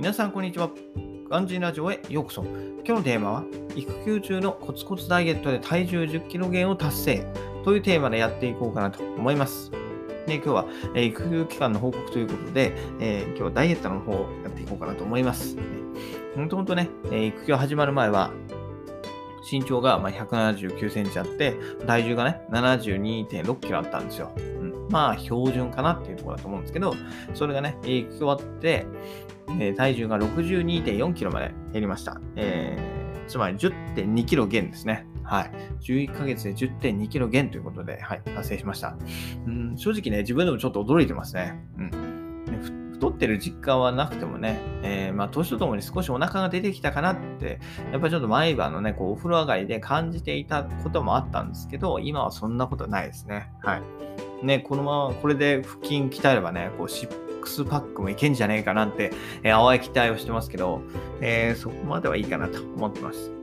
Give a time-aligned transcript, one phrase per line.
[0.00, 0.70] 皆さん、こんにちは。
[1.28, 2.42] ガンジーラジオへようこそ。
[2.42, 3.44] 今日のテーマは、
[3.76, 7.26] 育休中のコツコツダイエットで体重10キロ減を達成
[7.66, 9.70] というテーマでやっていこうかなと思います。
[10.26, 15.58] で今日は、え、育休期間の報告ということで、えー、今日はダイエットの方をやっていこうかなと思います。
[16.34, 18.30] もともとね、育休始まる前は、
[19.48, 21.56] 身長がま179センチあって、
[21.86, 24.32] 体重がね、72.6キロあったんですよ。
[24.90, 26.94] まあ標準かなっていうところだと思うんですけど、
[27.34, 28.86] それがね、行き終わって、
[29.58, 32.20] えー、体重が62.4キロまで減りました。
[32.36, 35.06] えー、つまり10.2キロ減ですね。
[35.22, 35.50] はい。
[35.80, 38.96] 11ヶ月で10.2キロ減ということで、はい、達成しました。
[39.46, 41.60] うん、正直ね、自分でもちょっと驚いてますね。
[41.78, 42.09] うん。
[43.00, 47.58] 太ってる実感はなくてもね、えー、まあ、年とともに少しお腹が出てきたかなって、
[47.90, 53.50] やっぱりちょっと毎晩のね、こう、お風呂上がりで感じていたこともあったんですけど、今はそんなことないですね。
[53.62, 53.82] はい。
[54.44, 60.82] ね、このままこれで腹筋鍛えればね、こうシックスパックもいけんじゃねえかなんて、えー、淡い期待をしてますけど、
[61.22, 63.39] えー、そこまではいいかなと思ってます。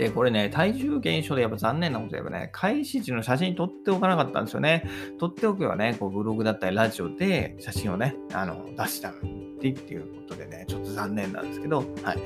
[0.00, 4.88] で、これね、体重減少でやっぱ残念なこと言えばね、開始時の写真撮っておかなかったんですよね。
[5.18, 9.12] 撮っておけばね、こうブログだったりラジオで写真をね、あの出したっ
[9.60, 12.18] ていうことでね、ちょっと残念なんですけど、はい。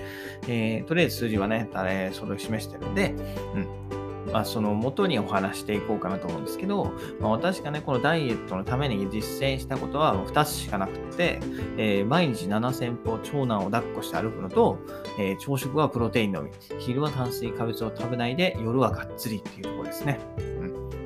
[0.46, 1.68] えー、とりあえず数字はね、
[2.12, 3.12] それを示してるんで、
[3.56, 4.03] うん。
[4.34, 11.38] まあ、その元にお話していこうかなと思うんですけど、まあ、私がね、このダイエットのために実践したことは2つしかなくて、
[11.78, 14.80] えー、毎日7000歩長男を抱っこして歩くのと、
[15.20, 20.18] えー、朝食はプロテイン飲み、昼は炭水化物を食べないで、夜はがっつりっていうところですね。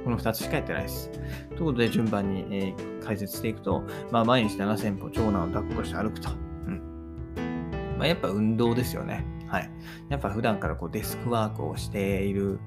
[0.05, 1.11] この2つしかやってないです。
[1.11, 6.31] ということで、順番に、えー、解説していくと、まあ、毎日7000歩長男を抱っこして歩くと。
[6.31, 6.81] うん
[7.99, 9.27] まあ、やっぱ運動ですよね。
[9.49, 9.71] はい。
[10.09, 12.61] やっぱ普段からこうデスクワークをしている、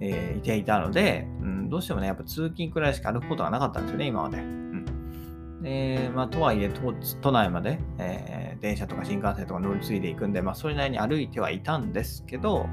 [0.00, 4.38] えー、いていたので、うん、どうしてもね、やっぱ通勤くらいしか歩くことがなかったんですよね、今まで。
[4.38, 5.62] うん。
[5.62, 12.68] で、まあ、とはいえ都、内まで、えー、電車とか新幹線とか乗り継いでいくんで、まあ、それなりに歩いてはいたんですけど、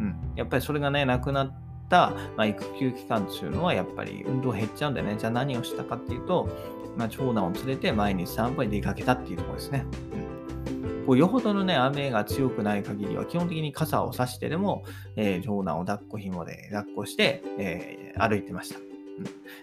[0.00, 6.48] うん、やっぱりそれがね、なくなって、まあ、育休期間っていうのはやっぱり運動減っちゃうんでね、じゃあ何をしたかっていうと、
[6.96, 9.84] まあ、長男を連れて毎日散歩に出かけたっていうところですね。
[10.12, 10.25] うん
[11.06, 14.84] こうよほどのね、雨が強くない限りは、基本的に傘を差してでも、
[15.14, 18.80] えー、長男を抱っこ紐で抱っこして、えー、歩いてました。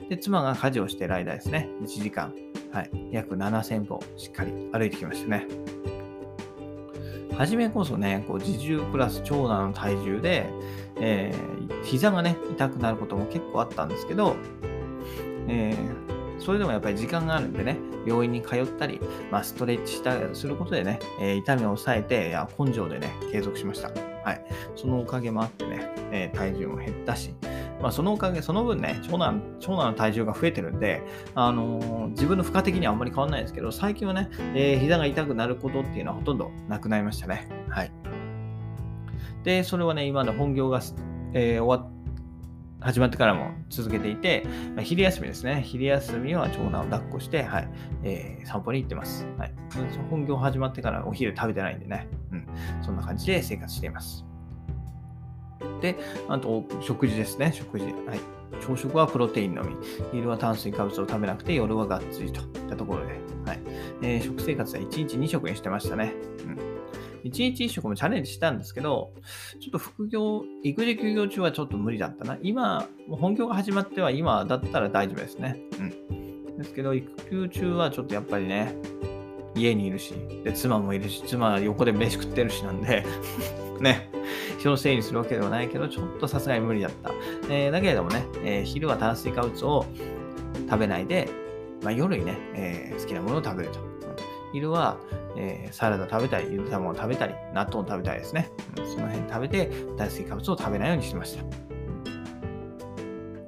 [0.01, 2.33] うん、で、妻が家事をしてる間ですね、1時間、
[2.71, 5.47] はい、約7000歩しっかり歩いてきましたね。
[7.37, 10.45] 初めこそね、こう自重プラス長男の体重で、
[10.97, 14.37] えー、膝がね、痛くなることも結構あったんですけど、
[15.49, 16.12] えー
[16.43, 18.99] それでもやっぱり時間があるんでね、病院に通ったり、
[19.31, 23.89] まあ、ストレッチしたりすることでね、えー、痛みを抑えて、いや根性でね、継続しました。
[24.23, 24.45] はい。
[24.75, 27.33] そのおかげもあってね、えー、体重も減ったし、
[27.81, 31.01] まあ、そのおかげ、その分ね、長男、長男の体重が増えてるんで、
[31.35, 37.47] あのー、自分の負荷的にはあんまり変わんないですけど、最近はね、えー、膝が痛くなることっていうのはほとんどなくなりましたね。
[37.69, 37.91] はい。
[39.43, 40.81] で、それはね、今の本業が、
[41.33, 42.02] えー、終わっ
[42.83, 44.45] 始まってからも続けていて、
[44.75, 45.63] まあ、昼休みですね。
[45.65, 47.69] 昼休みは長男を抱っこして、はい、
[48.03, 49.25] えー、散歩に行ってます。
[49.37, 49.53] はい。
[50.09, 52.07] 本業始まってからお昼食べてないんでね。
[52.31, 52.47] うん。
[52.81, 54.25] そんな感じで生活しています。
[55.81, 57.51] で、あと、食事ですね。
[57.53, 57.85] 食事。
[57.85, 58.19] はい。
[58.61, 59.75] 朝食はプロテインのみ。
[60.11, 63.13] 昼は炭水化物を食べなくて、夜はがっつりといったところで、
[63.45, 63.59] はい。
[64.01, 66.13] えー、食生活は1日2食にしてましたね。
[66.45, 66.72] うん。
[67.23, 69.13] 1日1食もチャレンジしたんですけど、
[69.59, 72.37] ちょっと副業、育児休業中はちょっと無理だったな。
[72.41, 75.59] 今、本業が始まっては今だったら大丈夫ですね。
[75.79, 76.57] うん。
[76.57, 78.75] ですけど、育休中はちょっとやっぱりね、
[79.55, 80.13] 家にいるし、
[80.43, 83.05] で、妻もいるし、妻は横で飯食ってるしなんで
[83.79, 84.09] ね、
[84.59, 87.11] 人のせいにするわけではないけど、ちょっとさすがに無理だった。
[87.49, 89.85] えー、だけれどもね、えー、昼は炭水化物を
[90.69, 91.29] 食べないで、
[91.83, 93.79] まあ、夜にね、えー、好きなものを食べると。
[94.53, 94.97] 昼は、
[95.37, 98.49] えー、サラダ食べたり、ゆで卵食べたり、納豆食べたりですね。
[98.75, 101.43] その辺食べて、炭水化物を食べないようにしてました。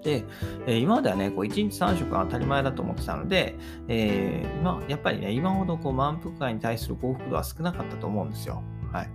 [0.06, 0.24] で、
[0.68, 3.56] えー、今まではね、こう1日3食が当たり前だと思ってたので、
[3.88, 8.62] えー、今、やっぱりね、今ほどこう満腹感に対する幸福度は少なかったと思うんですよ。
[8.92, 9.10] はい。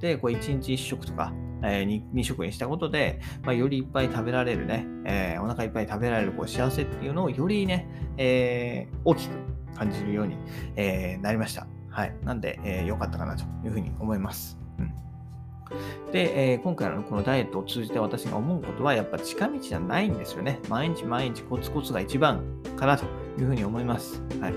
[0.00, 9.34] で、こう1日1食とか、えー、2, 2食にしたことで、まあ、よりいっぱい食べられるね、えー、お腹いっぱい食べられるこう幸せっていうのをよりね、えー、大きく
[9.76, 10.36] 感じるように、
[10.76, 11.66] えー、なりました。
[11.96, 12.14] はい。
[12.22, 14.58] なんで、えー、良かったかなというふうに思います。
[14.78, 16.12] うん。
[16.12, 20.60] で、えー、今回のこのダイエットを通じて私が思うことは、やっぱ近道じゃないんですよね。
[20.68, 22.44] 毎日毎日コツコツが一番
[22.76, 23.06] かなと
[23.38, 24.20] いうふうに思います。
[24.42, 24.54] はい。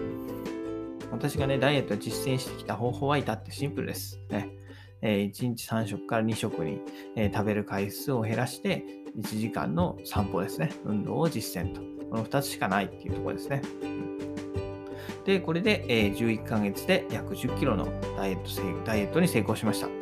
[1.13, 4.19] 私がね、ダイエットを実践してきた方法は至ってシンプルです。
[4.29, 4.49] ね。
[5.01, 6.81] えー、1日3食から2食に、
[7.15, 8.83] えー、食べる回数を減らして、
[9.17, 10.73] 1時間の散歩ですね。
[10.83, 11.79] 運動を実践と。
[12.09, 13.61] この2つしかないっていうところですね。
[15.25, 17.87] で、これで、えー11ヶ月で約10キロの
[18.17, 19.87] ダイエットダイエットに成功しました。
[19.87, 19.93] ね。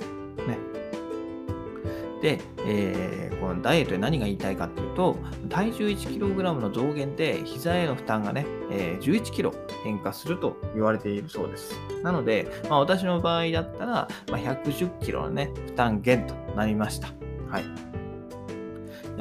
[2.21, 5.17] で、えーこのダイエットで何が言いたいかっていうと、
[5.47, 9.53] 体重 1kg の増減で膝への負担がね、えー 11kg
[9.83, 11.75] 変化すると言われているそうです。
[12.03, 17.09] なので、まあ、私の場合だったら、まあ、110kg のね、負担減となりました。
[17.49, 17.63] はい。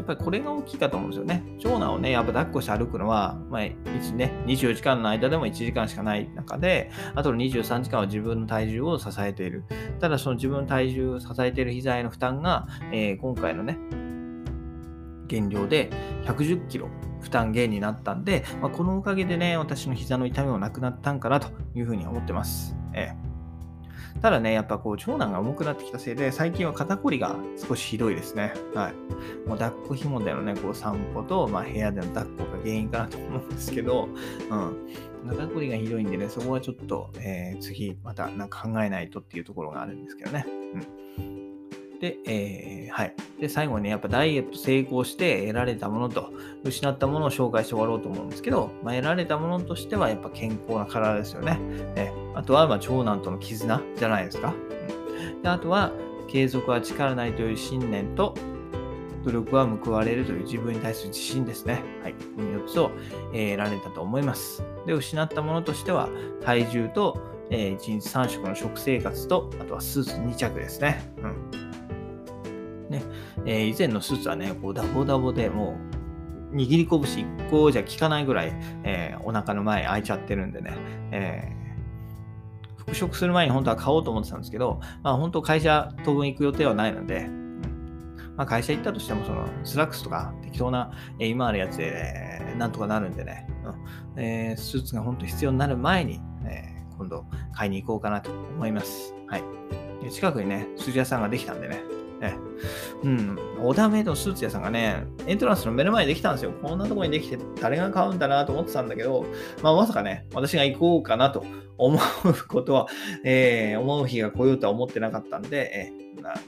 [0.07, 1.43] っぱりこれが大きいかと思うんですよね。
[1.59, 9.65] 長男をね、やっぱ抱っこして歩くのは、まあ、1ね、24時間の間でも1時間しかない中で、あとの23時間は自分の体重を支えている。
[10.01, 13.79] ただその自分の体重を支えている膝への負担が、えー今回のね、
[15.27, 15.91] 減量で
[16.25, 16.89] 110キロ
[17.21, 22.77] 負担減になったんで、まあ、このおかげでね、私の膝の痛みもなくなったんかなというふうに思ってます。
[22.95, 23.36] ええ
[24.23, 28.53] ただね、やっぱこう、長男が重くなってきたせいで、最近は肩こりが少しひどいですね。
[28.75, 29.49] はい。
[29.49, 34.09] もう抱っこ紐でのね、こう散歩と、まあ、部屋での抱っこが原因かなと思うんですけど、
[34.51, 35.29] うん。
[35.29, 40.47] 肩こりがひどいんでね、そこはちょっと、えー次、またなんか考えないとっていうところがあるんですけどね。
[41.19, 41.46] うん。
[42.01, 43.15] で、えーはい。
[43.41, 46.33] で、最後にね、やっぱダイエット成功して得られたものと、
[46.65, 51.59] 失ったものを紹介して終わろうと思うんですけど、まあ、得られたものとしては、やっぱ健康な体ですよね。
[51.97, 54.55] えあとは、ま、長男との絆じゃないですか。
[54.55, 55.93] うん、であとは、
[56.29, 58.35] 継続は力ないという信念と、
[59.25, 61.83] 努力は報われるという自分に対する自信ですね。
[62.03, 62.13] はい。
[62.13, 62.91] この4つを、
[63.33, 64.63] え得られたと思います。
[64.87, 66.09] で、失ったものとしては、
[66.43, 67.19] 体重と、
[67.51, 71.13] え1日3食の食生活と、あとはスーツ2着ですね。
[71.19, 71.66] うん。
[73.47, 75.77] えー以前のスーツはね、こうダボダボでも
[76.53, 78.53] う、握り拳1個じゃ効かないぐらい、
[78.85, 80.75] えーお腹の前開いちゃってるんでね、
[81.13, 81.57] えー
[82.77, 87.29] 復職する前に本当は買おうと思ってたんですけど、まあ本当会社当分行く予定はないので、
[88.37, 93.49] まあ会社行ったとしても、そのスラックスとか適当な、え今あるやつで、なんとかなるんでね、
[94.17, 99.15] うんえースーツが本当必要になる前に、えー今度買いに行こうかなと思います。
[99.27, 99.45] はい。
[100.11, 101.83] 近くにね、スーツ屋さんができたんでね、
[103.07, 106.51] うん、オーダーメイドのスーツ屋さんがね、エントランスの目の前にできたんですよ。
[106.61, 109.25] こんなとこにできて誰が買うんだなと思ってたんだけど、
[109.63, 111.45] まあ、まさかね、私が行こうかなと
[111.79, 112.89] 思うことは、
[113.23, 116.41] えー思う日が来ようとは思ってなかったんで、えーまあ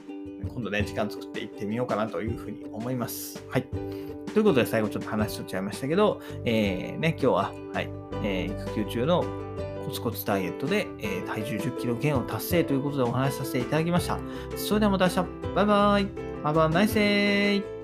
[0.53, 3.41] 今度ね、時間作って行ってみようかなというふうに思います。
[3.49, 3.63] はい。
[4.33, 7.89] ということで、最後ちょっと話しとっちゃいましたけど、えーね、今日は、はい、
[8.21, 9.23] えー育休中の
[9.85, 14.19] コツコツダイエットで、えー体重10キロ減を達成ということでお話しさせていただきました。
[14.57, 17.78] それではまた明日、バイバイ !Have a nice day!